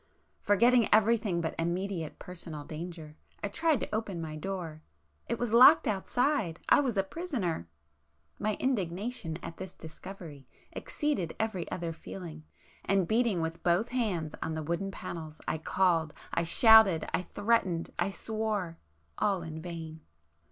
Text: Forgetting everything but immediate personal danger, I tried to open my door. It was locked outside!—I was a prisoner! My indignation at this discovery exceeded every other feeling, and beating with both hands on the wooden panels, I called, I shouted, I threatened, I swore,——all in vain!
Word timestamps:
Forgetting 0.39 0.91
everything 0.91 1.41
but 1.41 1.53
immediate 1.59 2.17
personal 2.17 2.63
danger, 2.63 3.17
I 3.43 3.49
tried 3.49 3.79
to 3.81 3.93
open 3.95 4.19
my 4.19 4.35
door. 4.35 4.81
It 5.29 5.37
was 5.37 5.53
locked 5.53 5.87
outside!—I 5.87 6.79
was 6.79 6.97
a 6.97 7.03
prisoner! 7.03 7.67
My 8.39 8.55
indignation 8.55 9.37
at 9.43 9.57
this 9.57 9.75
discovery 9.75 10.47
exceeded 10.71 11.35
every 11.39 11.69
other 11.71 11.93
feeling, 11.93 12.45
and 12.83 13.07
beating 13.07 13.41
with 13.41 13.61
both 13.61 13.89
hands 13.89 14.33
on 14.41 14.55
the 14.55 14.63
wooden 14.63 14.89
panels, 14.89 15.39
I 15.47 15.59
called, 15.59 16.15
I 16.33 16.45
shouted, 16.45 17.07
I 17.13 17.21
threatened, 17.21 17.91
I 17.99 18.09
swore,——all 18.09 19.43
in 19.43 19.61
vain! 19.61 20.01